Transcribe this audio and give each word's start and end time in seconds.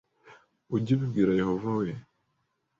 Ujye 0.73 0.91
ubibwira 0.93 1.31
Yehova, 1.39 1.67
we 1.79 1.87